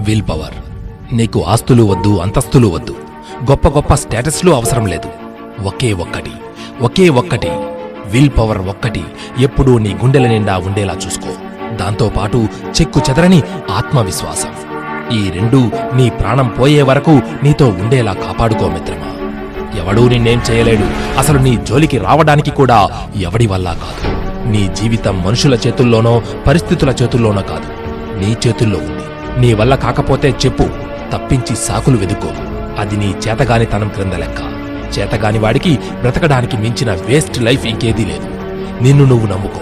Will 0.00 0.22
power 0.22 0.54
నీకు 1.14 1.44
ఆస్తులు 1.44 1.82
వద్దు 1.82 2.18
అంతస్తులు 2.18 2.66
వద్దు. 2.66 2.94
గొప్ప 3.50 3.68
గొప్ప 3.68 3.94
స్టేటస్లు 3.94 4.50
అవసరం 4.50 4.86
లేదు. 4.86 5.08
ఒకే 5.62 5.92
ఒక్కటి 5.92 6.30
ఒకే 6.82 7.08
ఒక్కటి. 7.08 7.50
విల్ 8.06 8.30
పవర్ 8.38 8.58
ఒక్కటి. 8.58 9.04
ఎప్పుడూ 9.38 9.78
నీ 9.78 9.94
గుండెల 9.94 10.26
నిండా 10.26 10.58
ఉండేలా 10.58 10.94
చూసుకో. 11.06 11.28
దాంతోపాటు 11.76 12.48
చెక్కు 12.80 13.00
చెదరని 13.10 13.42
ఆత్మవిశ్వాసం. 13.70 14.48
ఈ 15.12 15.30
రెండూ 15.30 15.70
నీ 15.94 16.10
ప్రాణం 16.10 16.48
పోయే 16.48 16.82
వరకు 16.82 17.20
నీతో 17.42 17.68
ఉండేలా 17.68 18.12
కాపాడుకో 18.12 18.68
మిత్రమా. 18.68 19.10
ఎవడూ 19.78 20.08
నిన్నేం 20.08 20.42
చేయలేడు. 20.50 21.18
అసలు 21.18 21.38
నీ 21.38 21.56
జోలికి 21.56 21.98
రావడానికి 21.98 22.50
కూడా 22.50 22.88
ఎవడి 23.16 23.46
వల్ల 23.46 23.72
కాదు. 23.72 24.19
నీ 24.46 24.70
జీవితం 24.80 25.22
మనుషుల 25.22 25.54
చేతుల్లోనో 25.54 26.22
పరిస్థితుల 26.46 26.90
చేతుల్లోనో 26.90 27.42
కాదు. 27.42 27.80
నీ 28.18 28.36
చేతుల్లో 28.46 28.78
ఉంది. 28.78 29.40
నీ 29.40 29.54
వల్ల 29.54 29.74
కాకపోతే 29.74 30.34
చెప్పు. 30.46 30.64
తప్పించి 31.12 31.56
సాకులు 31.56 31.96
వెదుకో. 31.96 32.28
అది 32.78 32.96
నీ 32.96 33.14
చేతగానితనం 33.28 33.88
క్రింద 33.88 34.12
లెక్క. 34.12 34.40
చేతగాని 34.98 35.38
వాడికి 35.38 35.78
బ్రతకడానికి 36.00 36.56
మించిన 36.56 36.92
వేస్ట్ 36.92 37.42
లైఫ్ 37.42 37.66
ఇంకేదీ 37.66 38.04
లేదు. 38.04 38.28
నిన్ను 38.82 39.04
నువ్వు 39.04 39.26
నమ్ముకో. 39.26 39.60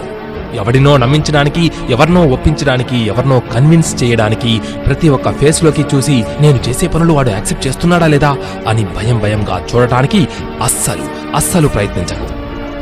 ఎవడినో 0.55 0.97
నమ్మించడానికి 0.97 1.71
ఎవరినో 1.89 2.27
ఒప్పించడానికి 2.27 2.97
ఎవరినో 2.97 3.39
కన్విన్స్ 3.39 4.03
చేయడానికి 4.03 4.61
ప్రతి 4.85 5.09
ఒక్క 5.09 5.31
ఫేస్లోకి 5.31 5.85
చూసి 5.95 6.23
నేను 6.41 6.59
చేసే 6.69 6.87
పనులు 6.87 7.13
వాడు 7.13 7.29
యాక్సెప్ట్ 7.29 7.67
చేస్తున్నాడా 7.67 8.07
లేదా 8.07 8.37
అని 8.67 8.85
భయం 8.85 9.19
భయంగా 9.19 9.65
చూడటానికి 9.75 10.27
అస్సలు 10.63 11.35
అస్సలు 11.35 11.67
ప్రయత్నించకు. 11.67 12.27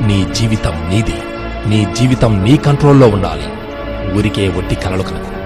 నీ 0.04 0.28
జీవితం 0.34 0.72
నీది. 0.72 1.14
నీ 1.68 1.88
జీవితం 2.00 2.44
నీ 2.44 2.58
కంట్రోల్లో 2.58 3.08
ఉండాలి. 3.08 3.48
ఊరికే 4.18 4.48
ఒట్టి 4.48 4.76
కలలు 4.76 5.04
కనుక. 5.04 5.38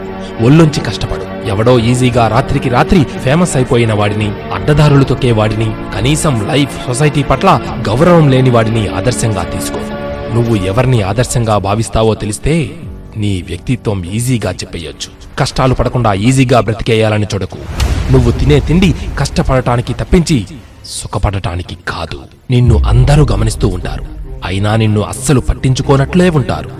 ఒళ్ళొంచి 0.42 0.80
కష్టపడు. 0.80 1.48
ఎవడో 1.48 1.80
ఈజీగా 1.80 2.28
రాత్రికి 2.28 2.70
రాత్రి 2.70 3.04
ఫేమస్ 3.04 3.56
అయిపోయిన 3.56 3.94
వాడిని 3.94 4.32
అడ్డదారులు 4.54 5.04
తొక్కే 5.04 5.32
వాడిని 5.32 5.72
కనీసం 5.96 6.48
లైఫ్ 6.48 6.88
సొసైటీ 6.88 7.24
పట్ల 7.24 7.62
గౌరవం 7.90 8.30
లేని 8.30 8.50
వాడిని 8.50 8.88
ఆదర్శంగా 8.88 9.44
తీసుకో. 9.44 9.80
నువ్వు 10.34 10.56
ఎవరిని 10.56 11.02
ఆదర్శంగా 11.02 11.58
భావిస్తావో 11.58 12.16
తెలిస్తే 12.16 12.72
నీ 13.18 13.42
వ్యక్తిత్వం 13.42 14.04
ఈజీగా 14.04 14.52
చెప్పేయొచ్చు. 14.52 15.38
కష్టాలు 15.40 15.74
పడకుండా 15.74 16.14
ఈజీగా 16.14 16.60
బ్రతికేయాలని 16.60 17.26
చూడకు. 17.34 17.58
నువ్వు 18.12 18.32
తినే 18.32 18.60
తిండి 18.60 18.94
కష్టపడటానికి 19.20 19.94
తప్పించి 19.94 20.46
సుఖపడటానికి 20.86 21.78
కాదు. 21.88 22.20
నిన్ను 22.52 22.78
అందరూ 22.78 23.28
గమనిస్తూ 23.32 23.68
ఉంటారు. 23.68 24.21
అయినా 24.46 24.76
నిన్ను 24.76 25.02
అస్సలు 25.02 25.40
పట్టించుకోనట్లే 25.40 26.30
ఉంటారు. 26.30 26.72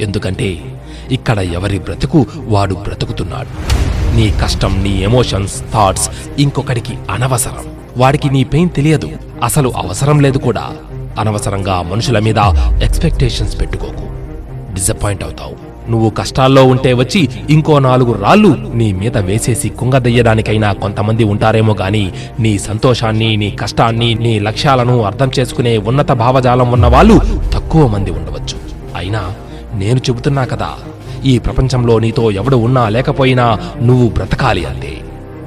ఎందుకంటే 0.00 0.78
ఇక్కడ 1.10 1.38
ఎవరి 1.38 1.78
బ్రతుకు 1.78 2.26
వాడు 2.36 2.74
బ్రతుకుతున్నాడు. 2.74 3.78
నీ 4.16 4.34
కష్టం 4.42 4.82
నీ 4.82 5.02
ఎమోషన్స్ 5.02 5.72
థాట్స్ 5.72 6.10
ఇంకొకడికి 6.38 6.98
అనవసరం. 7.10 7.64
వాడికి 7.96 8.30
నీ 8.30 8.44
పెయిన్ 8.44 8.70
తెలియదు. 8.70 9.10
అసలు 9.42 9.68
అవసరం 9.76 10.20
లేదు 10.20 10.38
కూడా. 10.38 10.70
అనవసరంగా 11.18 11.82
మనుషుల 11.82 12.18
మీద 12.18 12.36
ఎక్స్పెక్టేషన్స్ 12.82 13.60
పెట్టుకోకు. 13.60 14.08
డిసప్పాయింట్ 14.74 15.24
అవుతావు. 15.24 15.67
నువ్వు 15.90 16.10
కష్టాల్లో 16.10 16.64
ఉంటే 16.64 16.92
వచ్చి 16.92 17.28
ఇంకో 17.50 17.78
నాలుగు 17.78 18.12
రాళ్ళు 18.12 18.72
నీ 18.74 18.92
మీద 18.92 19.18
వేసేసి 19.18 19.68
కుంగదయ్యడానికైనా 19.68 20.72
కొంతమంది 20.72 21.24
ఉంటారేమో 21.24 21.74
గాని 21.74 22.12
నీ 22.40 22.58
సంతోషాన్ని 22.58 23.36
నీ 23.36 23.50
కష్టాన్ని 23.50 24.14
నీ 24.14 24.38
లక్ష్యాలను 24.38 25.02
అర్థం 25.02 25.30
చేసుకునే 25.38 25.78
ఉన్నత 25.78 26.12
భావజాలం 26.12 26.72
ఉన్న 26.72 26.86
వాళ్ళు 26.86 27.20
తక్కువ 27.52 27.86
మంది 27.86 28.10
ఉండవచ్చు. 28.10 28.58
అయినా 28.96 29.32
నేను 29.74 29.98
చెబుతున్నా 29.98 30.44
కదా 30.44 30.68
ఈ 31.24 31.38
ప్రపంచంలో 31.38 31.98
నీతో 31.98 32.30
ఎవడు 32.30 32.56
ఉన్నా 32.56 32.88
లేకపోయినా 32.88 33.58
నువ్వు 33.82 34.08
బ్రతకాలి 34.08 34.64
అంతే. 34.64 35.00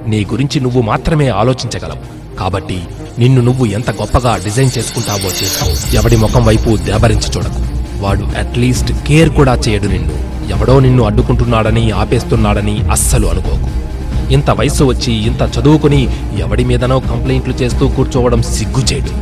నీ 0.08 0.26
గురించి 0.32 0.60
నువ్వు 0.60 0.82
మాత్రమే 0.82 1.28
ఆలోచించగలవు. 1.28 2.36
కాబట్టి 2.36 2.82
నిన్ను 3.20 3.42
నువ్వు 3.42 3.66
ఎంత 3.66 3.92
గొప్పగా 3.92 4.38
డిజైన్ 4.38 4.70
చేసుకుంటావో 4.78 5.28
చేసుకో. 5.28 5.98
ఎవడి 5.98 6.18
ముఖం 6.18 6.46
వైపు 6.46 6.78
దేబరించి 6.78 7.32
చూడకు. 7.38 7.82
వాడు 8.04 8.24
అట్లీస్ట్ 8.40 8.92
కేర్ 9.08 9.30
కూడా 9.30 9.56
చేయడు 9.56 9.88
నిన్ను. 9.88 10.31
ఎవడో 10.50 10.80
నిన్ను 10.80 11.04
అడ్డుకుంటున్నాడని 11.04 11.92
ఆపేస్తున్నాడని 11.92 12.82
అస్సలు 12.92 13.28
అనుకోకు. 13.28 13.70
ఇంత 14.34 14.50
వయసు 14.50 14.84
వచ్చి 14.84 15.14
ఇంత 15.14 15.50
చదువుకుని 15.60 16.08
ఎవడి 16.38 16.64
మీదనో 16.64 17.00
కంప్లైంట్లు 17.00 17.54
చేస్తూ 17.54 17.88
కూర్చోవడం 17.88 18.42
సిగ్గుచేటు. 18.42 19.14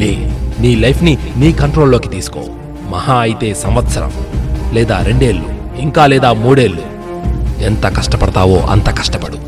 లే 0.00 0.32
నీ 0.60 0.76
లైఫ్ని 0.76 1.18
నీ 1.36 1.52
కంట్రోల్లోకి 1.52 2.08
తీసుకో. 2.08 2.40
మహా 2.90 3.14
అయితే 3.14 3.54
సంవత్సరం 3.54 4.12
లేదా 4.72 5.00
రెండేళ్ళు 5.02 5.78
ఇంకా 5.80 6.06
లేదా 6.06 6.32
మూడేళ్ళు. 6.32 6.82
ఎంత 7.62 7.96
కష్టపడతావో 7.96 8.56
అంత 8.56 8.98
కష్టపడు. 8.98 9.38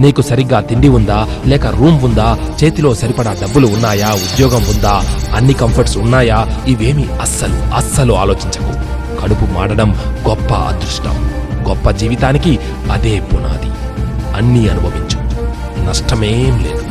నీకు 0.00 0.22
సరిగ్గా 0.22 0.60
తిండి 0.60 0.88
ఉందా 0.88 1.28
లేక 1.46 1.66
రూమ్ 1.66 2.02
ఉందా 2.02 2.38
చేతిలో 2.64 2.94
సరిపడా 2.94 3.32
డబ్బులు 3.32 3.66
ఉన్నాయా 3.66 4.12
ఉద్యోగం 4.12 4.62
ఉందా 4.62 5.02
అన్ని 5.36 5.52
కంఫర్ట్స్ 5.52 5.98
ఉన్నాయా 5.98 6.64
ఇవేమీ 6.68 7.06
అస్సలు 7.20 7.74
అస్సలు 7.74 8.12
ఆలోచించకు. 8.12 8.97
కడుపు 9.18 9.44
మాడడం 9.44 9.92
గొప్ప 10.28 10.54
అదృష్టం. 10.54 11.30
గొప్ప 11.68 11.90
జీవితానికి 11.90 12.58
అదే 12.92 13.20
పునాది. 13.20 13.72
అన్నీ 14.36 14.68
అనుభవించు. 14.68 15.18
నష్టమేం 15.88 16.58
లేదు. 16.58 16.82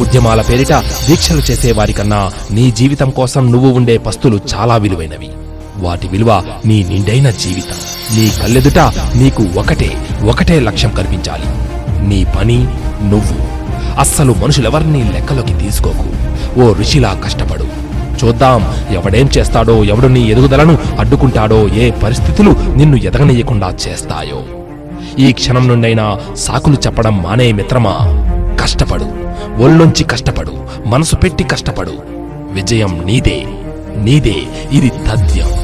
ఉద్యమాల 0.00 0.42
పేరిట 0.42 0.72
దీక్షలు 1.08 1.40
చేసేవారికన్నా 1.40 2.30
నీ 2.50 2.70
జీవితం 2.70 3.10
కోసం 3.10 3.52
నువ్వు 3.52 3.70
ఉండే 3.70 3.98
పస్తులు 3.98 4.40
చాలా 4.54 4.76
విలువైనవి. 4.76 5.28
వాటి 5.76 6.08
విలువ 6.08 6.42
నీ 6.64 6.84
నిండైన 6.84 7.30
జీవితం. 7.30 7.76
నీ 8.16 8.32
కళ్ళెదుట 8.42 8.78
నీకు 9.14 9.46
ఒకటే 9.56 9.92
ఒకటే 10.28 10.60
లక్ష్యం 10.60 10.90
కనిపించాలి 10.90 11.44
నీ 12.08 12.24
పని 12.24 12.58
నువ్వు. 13.02 13.54
అస్సలు 13.98 14.32
మనుషులెవరినీ 14.32 15.02
లెక్కలోకి 15.02 15.54
తీసుకోకు. 15.54 16.24
ఓ 16.60 16.74
ఋషిలా 16.74 17.20
కష్టపడు. 17.24 17.63
చూద్దాం. 18.24 18.94
ఎవడేం 18.94 19.28
చేస్తాడో 19.38 19.84
ఎవడు 19.84 20.06
నీ 20.06 20.20
ఎదుగుదలను 20.20 20.78
అడ్డుకుంటాడో 20.98 21.68
ఏ 21.68 21.90
పరిస్థితులు 21.90 22.50
నిన్ను 22.50 22.96
ఎదగనీయకుండా 22.96 23.68
చేస్తాయో. 23.88 24.42
ఈ 25.18 25.32
క్షణం 25.32 25.68
నుండైనా 25.68 26.20
సాకులు 26.34 26.76
చెప్పడం 26.86 27.22
మానే 27.22 27.52
మిత్రమా? 27.52 27.98
కష్టపడు. 28.60 29.04
ఒళ్ళొంచి 29.62 30.04
కష్టపడు. 30.04 30.52
మనసు 30.86 31.16
పెట్టి 31.16 31.44
కష్టపడు. 31.44 31.92
విజయం 32.52 33.02
నీదే. 33.04 33.44
నీదే. 33.96 34.34
ఇది 34.72 34.88
తథ్యం. 34.88 35.63